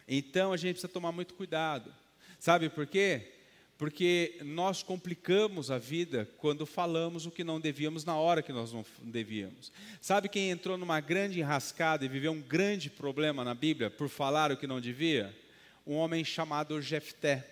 [0.06, 1.96] Então a gente precisa tomar muito cuidado.
[2.38, 3.32] Sabe por quê?
[3.80, 8.74] Porque nós complicamos a vida quando falamos o que não devíamos na hora que nós
[8.74, 9.72] não devíamos.
[10.02, 14.52] Sabe quem entrou numa grande enrascada e viveu um grande problema na Bíblia por falar
[14.52, 15.34] o que não devia?
[15.88, 17.48] Um homem chamado Jefté.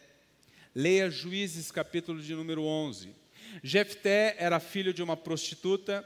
[0.75, 3.07] Leia Juízes capítulo de número 11.
[3.63, 6.05] Jefté era filho de uma prostituta,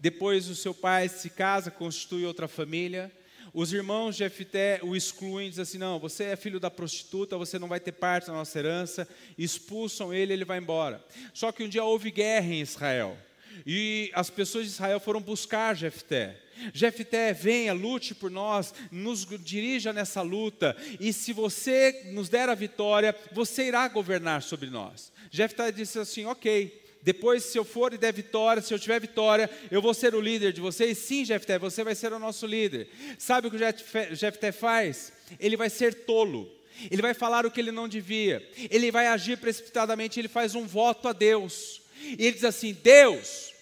[0.00, 3.12] depois o seu pai se casa, constitui outra família,
[3.60, 7.58] os irmãos de Jefté o excluem, dizem assim: não, você é filho da prostituta, você
[7.58, 9.08] não vai ter parte na nossa herança.
[9.36, 11.04] Expulsam ele, ele vai embora.
[11.34, 13.18] Só que um dia houve guerra em Israel.
[13.66, 16.40] E as pessoas de Israel foram buscar Jefté.
[16.72, 22.54] Jefté, venha, lute por nós, nos dirija nessa luta, e se você nos der a
[22.54, 25.12] vitória, você irá governar sobre nós.
[25.32, 29.48] Jefté disse assim: Ok, depois, se eu for e der vitória, se eu tiver vitória,
[29.70, 30.98] eu vou ser o líder de vocês.
[30.98, 32.88] Sim, Jefté, você vai ser o nosso líder.
[33.18, 35.12] Sabe o que o Jefté faz?
[35.38, 36.50] Ele vai ser tolo.
[36.90, 38.46] Ele vai falar o que ele não devia.
[38.70, 40.20] Ele vai agir precipitadamente.
[40.20, 41.80] Ele faz um voto a Deus.
[42.02, 43.52] E ele diz assim: Deus,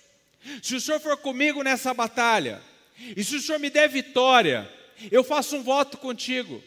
[0.63, 2.61] se o Senhor for comigo nessa batalha,
[3.17, 4.71] e se o Senhor me der vitória,
[5.11, 6.63] eu faço um voto contigo.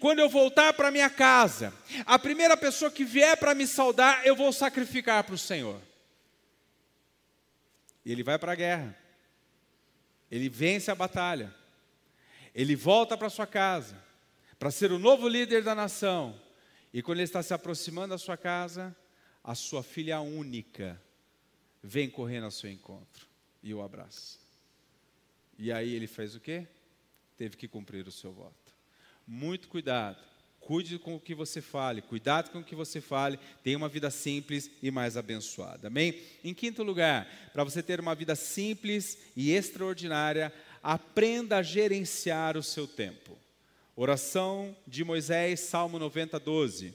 [0.00, 1.72] Quando eu voltar para minha casa,
[2.04, 5.80] a primeira pessoa que vier para me saudar, eu vou sacrificar para o Senhor.
[8.04, 8.96] E ele vai para a guerra.
[10.30, 11.54] Ele vence a batalha.
[12.54, 14.10] Ele volta para sua casa
[14.60, 16.38] para ser o novo líder da nação.
[16.92, 18.94] E quando ele está se aproximando da sua casa,
[19.42, 21.00] a sua filha única
[21.82, 23.26] vem correndo ao seu encontro
[23.62, 24.38] e o abraça.
[25.58, 26.68] E aí ele fez o quê?
[27.38, 28.74] Teve que cumprir o seu voto.
[29.26, 30.22] Muito cuidado.
[30.60, 34.10] Cuide com o que você fale, cuidado com o que você fale, tenha uma vida
[34.10, 35.88] simples e mais abençoada.
[35.88, 36.20] Amém?
[36.44, 42.62] Em quinto lugar, para você ter uma vida simples e extraordinária, aprenda a gerenciar o
[42.62, 43.36] seu tempo.
[43.96, 46.94] Oração de Moisés, Salmo 90, 12.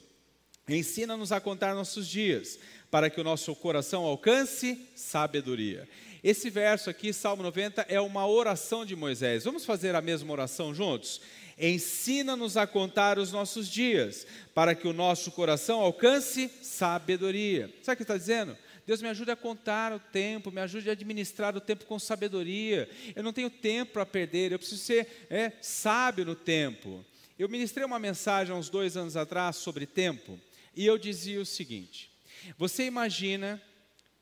[0.68, 2.58] Ensina-nos a contar nossos dias,
[2.90, 5.88] para que o nosso coração alcance sabedoria.
[6.24, 9.44] Esse verso aqui, Salmo 90, é uma oração de Moisés.
[9.44, 11.22] Vamos fazer a mesma oração juntos?
[11.58, 17.74] Ensina-nos a contar os nossos dias, para que o nosso coração alcance sabedoria.
[17.82, 18.58] Sabe o que está dizendo?
[18.86, 22.90] Deus me ajude a contar o tempo, me ajude a administrar o tempo com sabedoria.
[23.16, 27.04] Eu não tenho tempo para perder, eu preciso ser é, sábio no tempo.
[27.38, 30.40] Eu ministrei uma mensagem há uns dois anos atrás sobre tempo,
[30.76, 32.12] e eu dizia o seguinte:
[32.58, 33.62] você imagina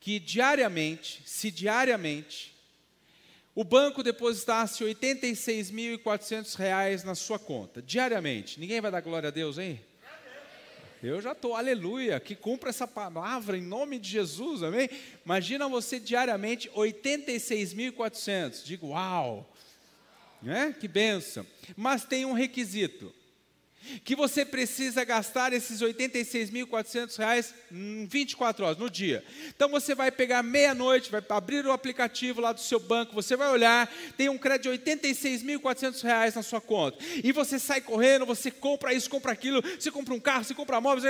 [0.00, 2.53] que diariamente, se diariamente,
[3.54, 8.58] o banco depositasse R$ 86.400 na sua conta, diariamente.
[8.58, 9.80] Ninguém vai dar glória a Deus, hein?
[11.02, 14.88] Eu já estou, aleluia, que cumpra essa palavra em nome de Jesus, amém?
[15.24, 18.64] Imagina você diariamente 86.400.
[18.64, 19.46] Digo, uau,
[20.40, 20.74] né?
[20.80, 21.46] que benção.
[21.76, 23.12] Mas tem um requisito
[24.04, 29.24] que você precisa gastar esses R$ 86.400 em 24 horas no dia.
[29.48, 33.50] Então você vai pegar meia-noite, vai abrir o aplicativo lá do seu banco, você vai
[33.50, 36.98] olhar, tem um crédito de R$ 86.400 na sua conta.
[37.22, 40.80] E você sai correndo, você compra isso, compra aquilo, você compra um carro, você compra
[40.80, 41.04] móveis,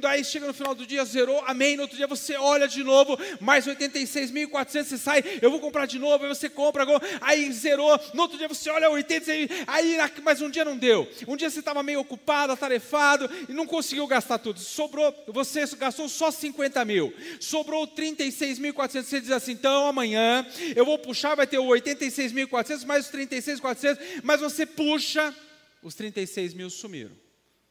[0.00, 1.76] daí chega no final do dia, zerou, amém.
[1.76, 5.98] No outro dia você olha de novo, mais 86.400, você sai, eu vou comprar de
[5.98, 6.84] novo, aí você compra,
[7.20, 11.08] aí zerou, no outro dia você olha 86, aí mas um dia não deu.
[11.26, 14.60] Um dia você estava meio ocupado, atarefado e não conseguiu gastar tudo.
[14.60, 19.02] Sobrou, você gastou só 50 mil, sobrou 36.400.
[19.02, 24.20] Você diz assim: então amanhã eu vou puxar, vai ter o 86.400 mais os 36.400,
[24.22, 25.34] mas você puxa,
[25.82, 27.16] os 36 mil sumiram.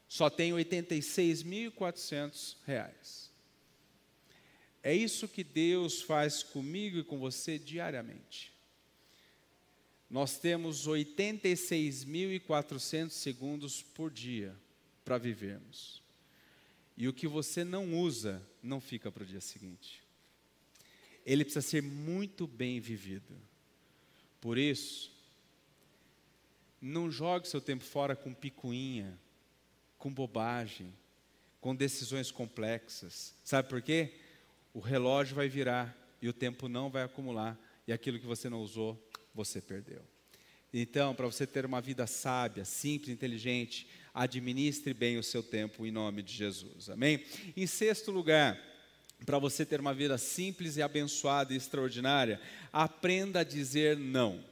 [0.08, 3.32] Só tem 86.400 reais.
[4.84, 8.53] É isso que Deus faz comigo e com você diariamente
[10.14, 14.56] nós temos 86.400 segundos por dia
[15.04, 16.04] para vivermos.
[16.96, 20.04] E o que você não usa, não fica para o dia seguinte.
[21.26, 23.36] Ele precisa ser muito bem vivido.
[24.40, 25.12] Por isso,
[26.80, 29.20] não jogue seu tempo fora com picuinha,
[29.98, 30.94] com bobagem,
[31.60, 33.34] com decisões complexas.
[33.44, 34.14] Sabe por quê?
[34.76, 38.62] O relógio vai virar e o tempo não vai acumular, e aquilo que você não
[38.62, 40.02] usou você perdeu.
[40.74, 45.92] Então, para você ter uma vida sábia, simples, inteligente, administre bem o seu tempo em
[45.92, 46.90] nome de Jesus.
[46.90, 47.24] Amém?
[47.56, 48.60] Em sexto lugar,
[49.26, 52.42] para você ter uma vida simples e abençoada e extraordinária,
[52.72, 54.44] aprenda a dizer não.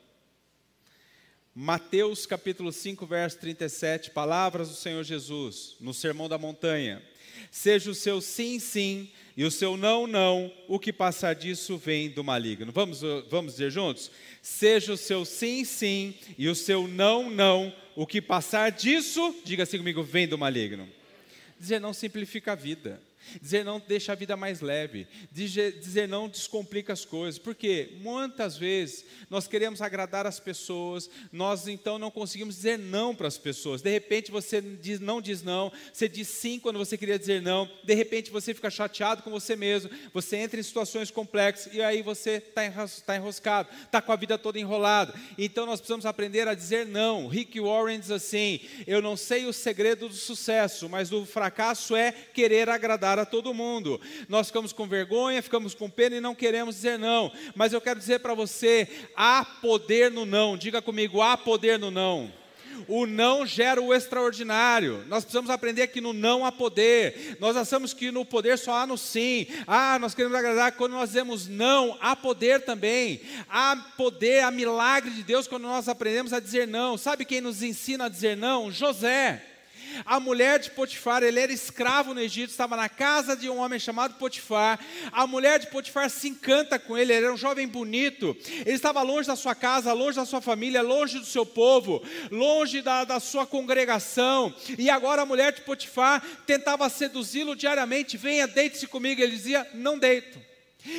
[1.54, 7.04] Mateus capítulo 5, verso 37, palavras do Senhor Jesus, no Sermão da Montanha.
[7.50, 12.10] Seja o seu sim, sim, e o seu não, não, o que passar disso vem
[12.10, 12.72] do maligno.
[12.72, 14.12] Vamos, vamos dizer juntos?
[14.42, 19.64] Seja o seu sim, sim, e o seu não, não, o que passar disso, diga
[19.64, 20.88] assim comigo, vem do maligno.
[21.60, 23.02] Dizer não simplifica a vida.
[23.42, 25.08] Dizer não deixa a vida mais leve.
[25.32, 27.40] Dizer, não descomplica as coisas.
[27.40, 33.28] Porque muitas vezes nós queremos agradar as pessoas, nós então não conseguimos dizer não para
[33.28, 33.82] as pessoas.
[33.82, 37.70] De repente você diz, não diz não, você diz sim quando você queria dizer não.
[37.84, 42.02] De repente você fica chateado com você mesmo, você entra em situações complexas e aí
[42.02, 45.14] você está tá enroscado, está com a vida toda enrolada.
[45.38, 47.28] Então nós precisamos aprender a dizer não.
[47.28, 52.12] Rick Warren diz assim: Eu não sei o segredo do sucesso, mas o fracasso é
[52.12, 54.00] querer agradar agradar a todo mundo.
[54.28, 57.32] Nós ficamos com vergonha, ficamos com pena e não queremos dizer não.
[57.56, 60.58] Mas eu quero dizer para você: há poder no não.
[60.58, 62.32] Diga comigo: há poder no não.
[62.88, 65.06] O não gera o extraordinário.
[65.08, 67.38] Nós precisamos aprender que no não há poder.
[67.40, 69.46] Nós achamos que no poder só há no sim.
[69.68, 70.72] Ah, nós queremos agradar.
[70.72, 73.22] Quando nós dizemos não, há poder também.
[73.48, 76.98] Há poder, há milagre de Deus quando nós aprendemos a dizer não.
[76.98, 78.72] Sabe quem nos ensina a dizer não?
[78.72, 79.51] José.
[80.06, 83.80] A mulher de Potifar, ele era escravo no Egito, estava na casa de um homem
[83.80, 84.80] chamado Potifar.
[85.12, 88.36] A mulher de Potifar se encanta com ele, ele era um jovem bonito.
[88.66, 92.82] Ele estava longe da sua casa, longe da sua família, longe do seu povo, longe
[92.82, 94.54] da, da sua congregação.
[94.78, 99.22] E agora a mulher de Potifar tentava seduzi-lo diariamente: venha, deite-se comigo.
[99.22, 100.40] Ele dizia: não deito.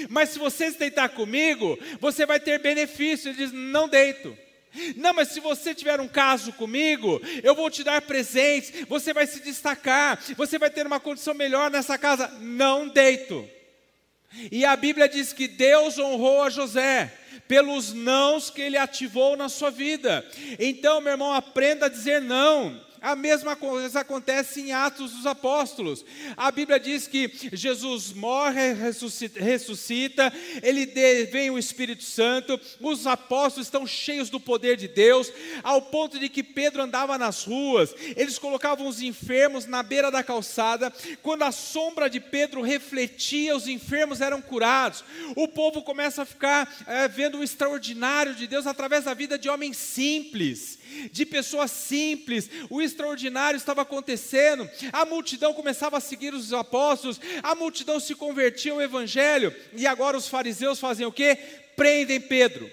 [0.09, 3.31] Mas se você se deitar comigo, você vai ter benefício.
[3.31, 4.37] Ele diz: não deito.
[4.96, 9.26] Não, mas se você tiver um caso comigo, eu vou te dar presentes, você vai
[9.26, 12.28] se destacar, você vai ter uma condição melhor nessa casa.
[12.40, 13.48] Não deito.
[14.50, 17.12] E a Bíblia diz que Deus honrou a José
[17.46, 20.26] pelos nãos que ele ativou na sua vida.
[20.58, 22.80] Então, meu irmão, aprenda a dizer não.
[23.03, 26.05] A mesma coisa acontece em Atos dos Apóstolos.
[26.37, 30.87] A Bíblia diz que Jesus morre, ressuscita, ele
[31.27, 35.33] vem o Espírito Santo, os apóstolos estão cheios do poder de Deus,
[35.65, 40.23] ao ponto de que Pedro andava nas ruas, eles colocavam os enfermos na beira da
[40.23, 45.05] calçada, quando a sombra de Pedro refletia, os enfermos eram curados.
[45.35, 49.49] O povo começa a ficar é, vendo o extraordinário de Deus através da vida de
[49.49, 50.79] homens simples
[51.11, 57.55] de pessoas simples, o extraordinário estava acontecendo, a multidão começava a seguir os apóstolos, a
[57.55, 61.37] multidão se convertia ao evangelho, e agora os fariseus fazem o quê?
[61.76, 62.70] Prendem Pedro.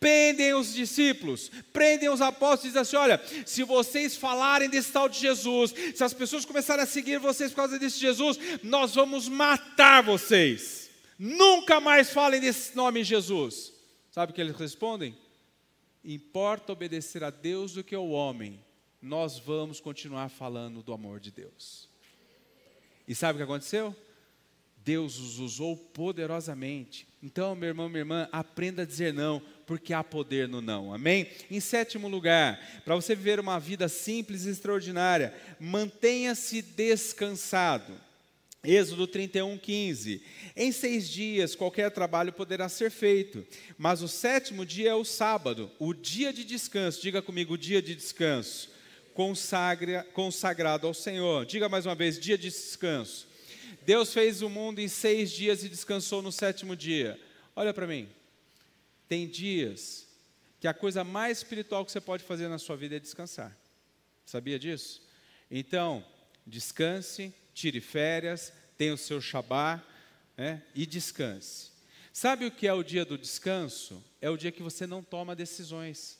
[0.00, 5.06] Prendem os discípulos, prendem os apóstolos e dizem assim: olha, se vocês falarem desse tal
[5.06, 9.28] de Jesus, se as pessoas começarem a seguir vocês por causa desse Jesus, nós vamos
[9.28, 10.88] matar vocês.
[11.18, 13.70] Nunca mais falem desse nome Jesus.
[14.10, 15.14] Sabe o que eles respondem?
[16.06, 18.60] importa obedecer a Deus do que ao homem,
[19.00, 21.88] nós vamos continuar falando do amor de Deus.
[23.06, 23.94] E sabe o que aconteceu?
[24.86, 27.08] Deus os usou poderosamente.
[27.20, 30.94] Então, meu irmão, minha irmã, aprenda a dizer não, porque há poder no não.
[30.94, 31.28] Amém?
[31.50, 38.00] Em sétimo lugar, para você viver uma vida simples e extraordinária, mantenha-se descansado.
[38.62, 40.22] Êxodo 31, 15.
[40.54, 45.70] Em seis dias qualquer trabalho poderá ser feito, mas o sétimo dia é o sábado,
[45.78, 47.02] o dia de descanso.
[47.02, 48.75] Diga comigo, o dia de descanso.
[49.16, 51.46] Consagra, consagrado ao Senhor.
[51.46, 53.26] Diga mais uma vez, dia de descanso.
[53.86, 57.18] Deus fez o mundo em seis dias e descansou no sétimo dia.
[57.56, 58.10] Olha para mim.
[59.08, 60.06] Tem dias
[60.60, 63.56] que a coisa mais espiritual que você pode fazer na sua vida é descansar.
[64.26, 65.00] Sabia disso?
[65.50, 66.04] Então,
[66.46, 69.82] descanse, tire férias, tenha o seu Shabá
[70.36, 71.70] né, e descanse.
[72.12, 74.04] Sabe o que é o dia do descanso?
[74.20, 76.18] É o dia que você não toma decisões,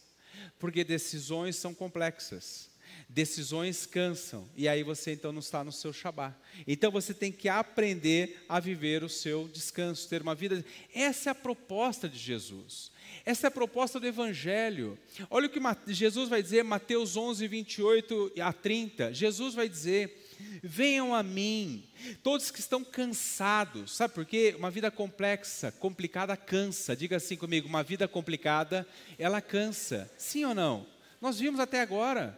[0.59, 2.75] porque decisões são complexas.
[3.09, 6.35] Decisões cansam, e aí você então não está no seu Shabá.
[6.67, 10.65] Então você tem que aprender a viver o seu descanso, ter uma vida.
[10.93, 12.91] Essa é a proposta de Jesus.
[13.25, 14.99] Essa é a proposta do Evangelho.
[15.31, 19.15] Olha o que Jesus vai dizer, Mateus 11, 28 a 30.
[19.15, 20.27] Jesus vai dizer:
[20.63, 21.85] Venham a mim,
[22.25, 24.55] todos que estão cansados, sabe por quê?
[24.59, 26.97] Uma vida complexa, complicada cansa.
[26.97, 30.11] Diga assim comigo: uma vida complicada, ela cansa.
[30.19, 30.87] Sim ou não?
[31.21, 32.37] Nós vimos até agora.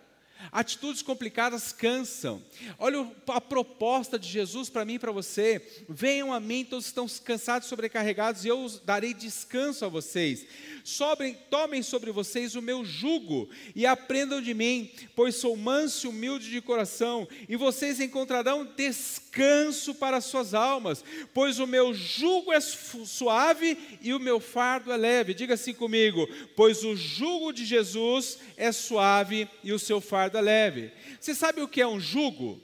[0.52, 2.42] Atitudes complicadas cansam.
[2.78, 5.60] Olha a proposta de Jesus para mim e para você.
[5.88, 10.46] Venham a mim, todos estão cansados, sobrecarregados, e eu darei descanso a vocês.
[10.84, 16.10] Sobrem, tomem sobre vocês o meu jugo e aprendam de mim, pois sou manso e
[16.10, 22.52] humilde de coração, e vocês encontrarão descanso para as suas almas, pois o meu jugo
[22.52, 25.34] é suave e o meu fardo é leve.
[25.34, 30.92] Diga assim comigo: pois o jugo de Jesus é suave e o seu fardo leve.
[31.20, 32.60] Você sabe o que é um jugo?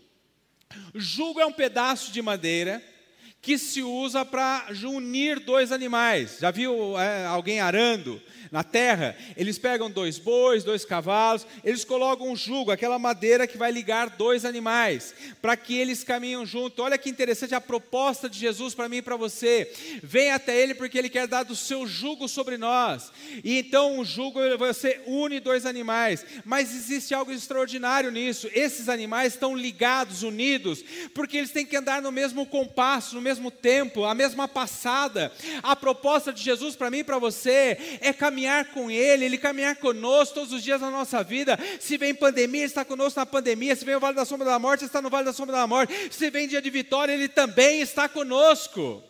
[0.94, 2.82] Jugo é um pedaço de madeira
[3.44, 6.38] que se usa para unir dois animais.
[6.40, 8.20] Já viu é, alguém arando?
[8.54, 13.58] na terra, eles pegam dois bois, dois cavalos, eles colocam um jugo, aquela madeira que
[13.58, 16.80] vai ligar dois animais, para que eles caminhem junto.
[16.80, 19.72] Olha que interessante a proposta de Jesus para mim e para você.
[20.04, 23.10] Vem até Ele porque Ele quer dar do seu jugo sobre nós.
[23.42, 28.48] E então o jugo você une dois animais, mas existe algo extraordinário nisso.
[28.54, 33.33] Esses animais estão ligados, unidos, porque eles têm que andar no mesmo compasso, no mesmo
[33.50, 35.32] tempo, a mesma passada.
[35.62, 39.76] A proposta de Jesus para mim e para você é caminhar com Ele, Ele caminhar
[39.76, 41.58] conosco todos os dias da nossa vida.
[41.80, 43.76] Se vem pandemia, Ele está conosco na pandemia.
[43.76, 45.66] Se vem o vale da sombra da morte, Ele está no vale da sombra da
[45.66, 45.94] morte.
[46.10, 49.02] Se vem dia de vitória, Ele também está conosco.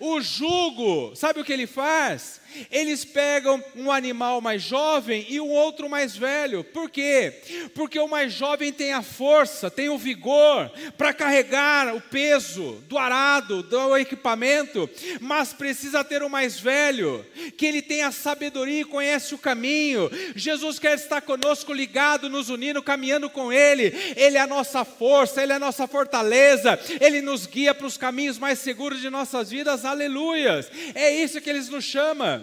[0.00, 2.40] O jugo, sabe o que ele faz?
[2.70, 6.64] Eles pegam um animal mais jovem e um outro mais velho.
[6.64, 7.32] Por quê?
[7.74, 12.98] Porque o mais jovem tem a força, tem o vigor para carregar o peso do
[12.98, 14.88] arado, do equipamento,
[15.20, 17.24] mas precisa ter o mais velho,
[17.56, 20.10] que ele tem a sabedoria e conhece o caminho.
[20.34, 23.92] Jesus quer estar conosco, ligado, nos unindo, caminhando com Ele.
[24.16, 27.96] Ele é a nossa força, Ele é a nossa fortaleza, Ele nos guia para os
[27.96, 29.84] caminhos mais seguros de nossas vidas.
[29.84, 30.70] Aleluias!
[30.94, 32.42] É isso que Ele nos chama.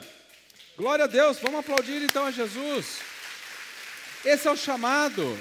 [0.78, 3.00] Glória a Deus, vamos aplaudir então a Jesus.
[4.26, 5.40] Esse é o chamado.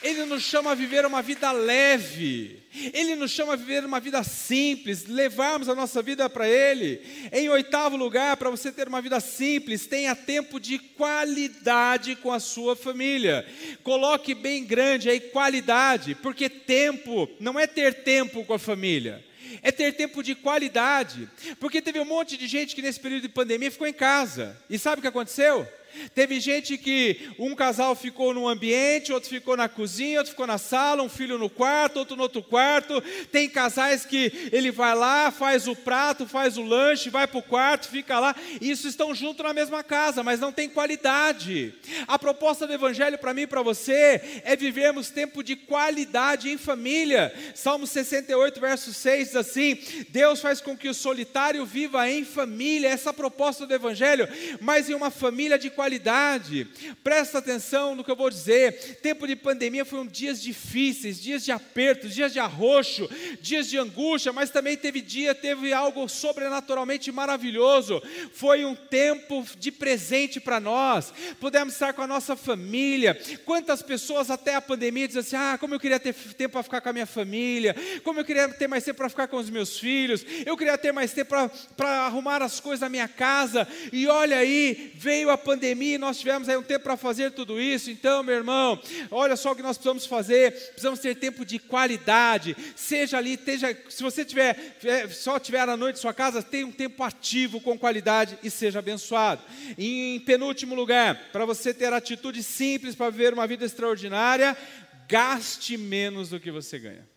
[0.00, 2.62] Ele nos chama a viver uma vida leve.
[2.94, 7.02] Ele nos chama a viver uma vida simples, levarmos a nossa vida para Ele.
[7.32, 12.38] Em oitavo lugar, para você ter uma vida simples, tenha tempo de qualidade com a
[12.38, 13.44] sua família.
[13.82, 19.28] Coloque bem grande aí qualidade, porque tempo não é ter tempo com a família
[19.62, 21.28] é ter tempo de qualidade.
[21.58, 24.56] Porque teve um monte de gente que nesse período de pandemia ficou em casa.
[24.68, 25.66] E sabe o que aconteceu?
[26.14, 30.58] Teve gente que um casal ficou num ambiente, outro ficou na cozinha, outro ficou na
[30.58, 33.00] sala, um filho no quarto, outro no outro quarto.
[33.32, 37.42] Tem casais que ele vai lá, faz o prato, faz o lanche, vai para o
[37.42, 38.34] quarto, fica lá.
[38.60, 41.74] Isso estão juntos na mesma casa, mas não tem qualidade.
[42.06, 46.58] A proposta do Evangelho para mim e para você é vivermos tempo de qualidade em
[46.58, 47.32] família.
[47.54, 49.78] Salmo 68, verso 6 diz assim:
[50.08, 52.88] Deus faz com que o solitário viva em família.
[52.88, 54.28] Essa é a proposta do Evangelho,
[54.60, 55.79] mas em uma família de qualidade.
[57.02, 58.98] Presta atenção no que eu vou dizer.
[59.02, 63.08] Tempo de pandemia foram dias difíceis, dias de aperto, dias de arroxo,
[63.40, 68.02] dias de angústia, mas também teve dia, teve algo sobrenaturalmente maravilhoso.
[68.32, 71.12] Foi um tempo de presente para nós.
[71.40, 73.18] Pudemos estar com a nossa família.
[73.44, 76.80] Quantas pessoas até a pandemia dizem assim: "Ah, como eu queria ter tempo para ficar
[76.80, 77.74] com a minha família,
[78.04, 80.92] como eu queria ter mais tempo para ficar com os meus filhos, eu queria ter
[80.92, 81.34] mais tempo
[81.76, 83.66] para arrumar as coisas da minha casa".
[83.92, 87.60] E olha aí, veio a pandemia pandemia, nós tivemos aí um tempo para fazer tudo
[87.60, 87.90] isso.
[87.90, 90.52] Então, meu irmão, olha só o que nós precisamos fazer.
[90.52, 92.56] Precisamos ter tempo de qualidade.
[92.74, 96.66] Seja ali, esteja, se você tiver é, só tiver à noite em sua casa, tenha
[96.66, 99.42] um tempo ativo com qualidade e seja abençoado.
[99.78, 104.56] Em penúltimo lugar, para você ter atitude simples para viver uma vida extraordinária,
[105.08, 107.08] gaste menos do que você ganha.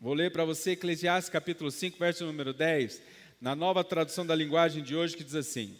[0.00, 3.02] Vou ler para você Eclesiastes capítulo 5, verso número 10,
[3.40, 5.76] na nova tradução da linguagem de hoje, que diz assim: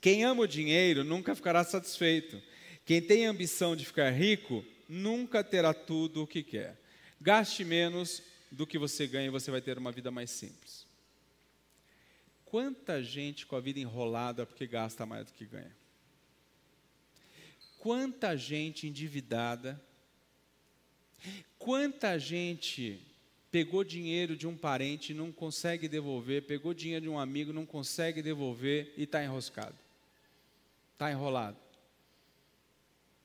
[0.00, 2.40] quem ama o dinheiro nunca ficará satisfeito.
[2.84, 6.78] Quem tem ambição de ficar rico nunca terá tudo o que quer.
[7.20, 10.86] Gaste menos do que você ganha e você vai ter uma vida mais simples.
[12.44, 15.76] Quanta gente com a vida enrolada porque gasta mais do que ganha.
[17.78, 19.80] Quanta gente endividada.
[21.58, 23.02] Quanta gente
[23.50, 27.66] pegou dinheiro de um parente e não consegue devolver, pegou dinheiro de um amigo, não
[27.66, 29.76] consegue devolver e está enroscado
[30.98, 31.56] está enrolado.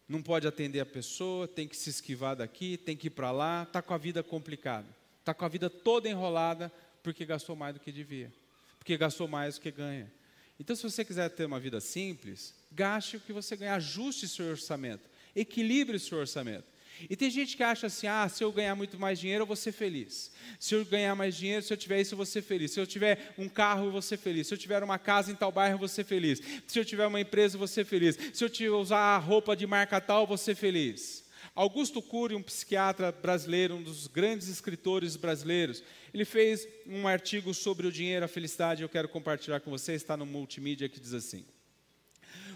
[0.08, 3.64] Não pode atender a pessoa, tem que se esquivar daqui, tem que ir para lá,
[3.64, 4.86] está com a vida complicada.
[5.20, 6.72] Está com a vida toda enrolada
[7.02, 8.32] porque gastou mais do que devia.
[8.78, 10.12] Porque gastou mais do que ganha.
[10.60, 14.46] Então, se você quiser ter uma vida simples, gaste o que você ganha, ajuste seu
[14.52, 16.66] orçamento, equilibre seu orçamento.
[17.10, 19.56] E tem gente que acha assim: ah, se eu ganhar muito mais dinheiro, eu vou
[19.56, 20.32] ser feliz.
[20.60, 22.72] Se eu ganhar mais dinheiro, se eu tiver isso, eu vou ser feliz.
[22.72, 24.48] Se eu tiver um carro, eu vou ser feliz.
[24.48, 26.42] Se eu tiver uma casa em tal bairro, eu vou ser feliz.
[26.68, 28.18] Se eu tiver uma empresa, eu vou ser feliz.
[28.34, 31.24] Se eu usar a roupa de marca tal, eu vou ser feliz.
[31.56, 37.86] Augusto Cury, um psiquiatra brasileiro, um dos grandes escritores brasileiros, ele fez um artigo sobre
[37.86, 41.46] o dinheiro, a felicidade, eu quero compartilhar com você, está no multimídia, que diz assim: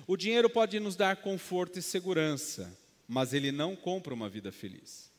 [0.07, 2.75] O dinheiro pode nos dar conforto e segurança
[3.07, 5.11] mas ele não compra uma vida feliz.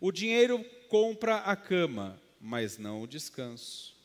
[0.00, 3.96] O dinheiro compra a cama, mas não o descanso.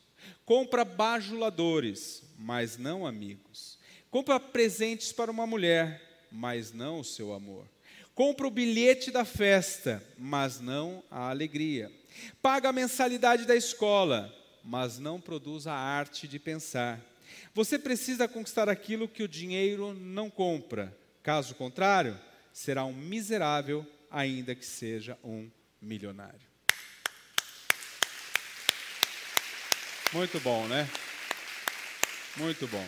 [0.45, 3.77] Compra bajuladores, mas não amigos.
[4.09, 7.67] Compra presentes para uma mulher, mas não o seu amor.
[8.15, 11.91] Compra o bilhete da festa, mas não a alegria.
[12.41, 17.01] Paga a mensalidade da escola, mas não produz a arte de pensar.
[17.55, 20.95] Você precisa conquistar aquilo que o dinheiro não compra.
[21.23, 22.19] Caso contrário,
[22.53, 25.49] será um miserável, ainda que seja um
[25.81, 26.53] milionário.
[30.13, 30.87] Muito bom, né?
[32.37, 32.87] Muito bom.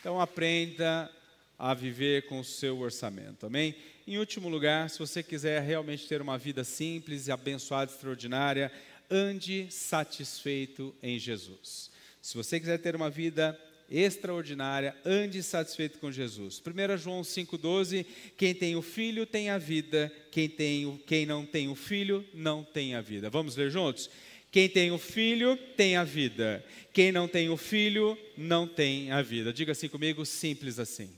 [0.00, 1.10] Então aprenda
[1.56, 3.74] a viver com o seu orçamento, amém?
[4.06, 8.72] Em último lugar, se você quiser realmente ter uma vida simples e abençoada, extraordinária,
[9.10, 11.90] ande satisfeito em Jesus.
[12.20, 13.58] Se você quiser ter uma vida
[13.90, 16.60] extraordinária, ande satisfeito com Jesus.
[16.60, 18.04] 1 João 5,12:
[18.36, 22.24] quem tem o filho tem a vida, quem, tem o, quem não tem o filho
[22.34, 23.30] não tem a vida.
[23.30, 24.10] Vamos ler juntos?
[24.50, 29.20] Quem tem o filho tem a vida, quem não tem o filho não tem a
[29.20, 29.52] vida.
[29.52, 31.10] Diga assim comigo, simples assim.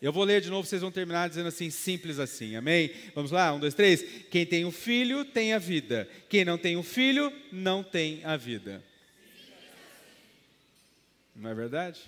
[0.00, 2.90] Eu vou ler de novo, vocês vão terminar dizendo assim, simples assim, amém?
[3.16, 4.04] Vamos lá, um, dois, três.
[4.30, 8.36] Quem tem o filho tem a vida, quem não tem o filho não tem a
[8.36, 8.82] vida.
[11.38, 12.00] Não é verdade?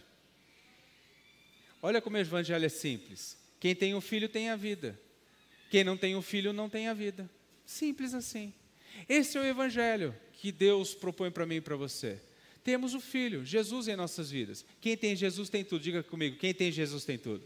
[1.81, 3.39] Olha como o evangelho é simples.
[3.61, 5.01] Quem tem o filho tem a vida.
[5.71, 7.31] Quem não tem o filho não tem a vida.
[7.65, 8.53] Simples assim.
[9.09, 12.21] Esse é o evangelho que Deus propõe para mim e para você.
[12.65, 14.65] Temos o filho, Jesus em nossas vidas.
[14.81, 15.83] Quem tem Jesus tem tudo.
[15.83, 17.45] Diga comigo, quem tem Jesus tem tudo.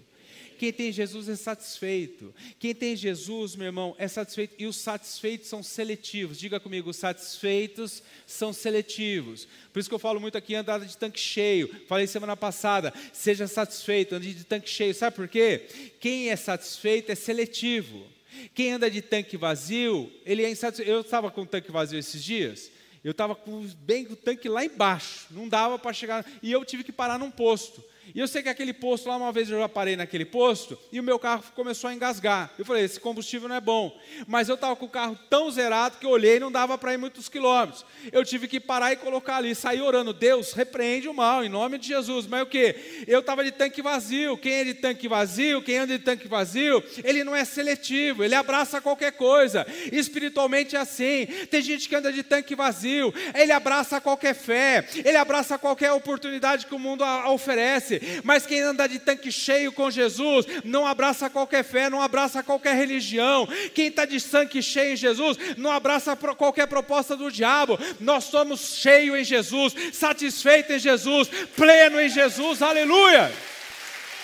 [0.58, 2.34] Quem tem Jesus é satisfeito.
[2.58, 4.54] Quem tem Jesus, meu irmão, é satisfeito.
[4.58, 6.38] E os satisfeitos são seletivos.
[6.38, 9.46] Diga comigo, os satisfeitos são seletivos.
[9.72, 11.68] Por isso que eu falo muito aqui, andada de tanque cheio.
[11.86, 14.94] Falei semana passada, seja satisfeito, ande de tanque cheio.
[14.94, 15.66] Sabe por quê?
[16.00, 18.06] Quem é satisfeito é seletivo.
[18.54, 20.90] Quem anda de tanque vazio, ele é insatisfeito.
[20.90, 22.70] Eu estava com tanque vazio esses dias.
[23.04, 23.38] Eu estava
[23.80, 27.18] bem com o tanque lá embaixo, não dava para chegar, e eu tive que parar
[27.18, 27.84] num posto.
[28.12, 31.00] E eu sei que aquele posto lá, uma vez eu já parei naquele posto, e
[31.00, 32.52] o meu carro começou a engasgar.
[32.58, 33.96] Eu falei, esse combustível não é bom.
[34.26, 36.92] Mas eu estava com o carro tão zerado que eu olhei e não dava para
[36.92, 37.84] ir muitos quilômetros.
[38.12, 41.78] Eu tive que parar e colocar ali, sair orando, Deus, repreende o mal, em nome
[41.78, 42.26] de Jesus.
[42.26, 43.04] Mas o que?
[43.06, 44.36] Eu estava de tanque vazio.
[44.36, 48.34] Quem é de tanque vazio, quem anda de tanque vazio, ele não é seletivo, ele
[48.34, 49.66] abraça qualquer coisa.
[49.92, 51.26] Espiritualmente é assim.
[51.50, 56.66] Tem gente que anda de tanque vazio, ele abraça qualquer fé, ele abraça qualquer oportunidade
[56.66, 61.64] que o mundo oferece mas quem anda de tanque cheio com Jesus não abraça qualquer
[61.64, 63.48] fé, não abraça qualquer religião.
[63.74, 67.78] Quem está de tanque cheio em Jesus não abraça qualquer proposta do diabo.
[68.00, 73.32] Nós somos cheios em Jesus, satisfeitos em Jesus, pleno em Jesus, aleluia.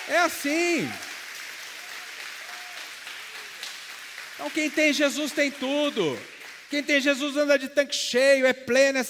[0.09, 0.91] É assim.
[4.35, 6.19] Então, quem tem Jesus tem tudo.
[6.71, 9.05] Quem tem Jesus anda de tanque cheio, é pleno, é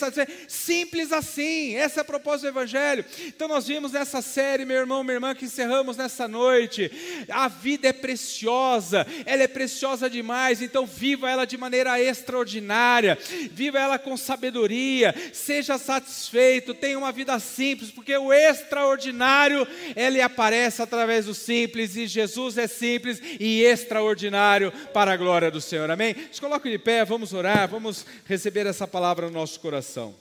[0.49, 1.77] simples assim.
[1.77, 3.05] Essa é a proposta do Evangelho.
[3.27, 6.91] Então nós vimos nessa série, meu irmão, minha irmã, que encerramos nessa noite.
[7.29, 10.63] A vida é preciosa, ela é preciosa demais.
[10.63, 13.19] Então viva ela de maneira extraordinária,
[13.53, 20.81] viva ela com sabedoria, seja satisfeito, tenha uma vida simples, porque o extraordinário ele aparece
[20.81, 25.91] através do simples e Jesus é simples e extraordinário para a glória do Senhor.
[25.91, 26.17] Amém?
[26.33, 30.15] Se coloque de pé, vamos orar orar, vamos receber essa palavra no nosso coração.